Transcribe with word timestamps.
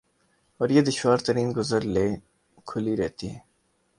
اور 0.59 0.69
یہ 0.69 0.81
دشوار 0.81 1.17
ترین 1.17 1.53
گزر 1.57 1.81
لئے 1.93 2.09
کھلی 2.67 2.95
رہتی 2.97 3.29
ہے۔ 3.29 3.39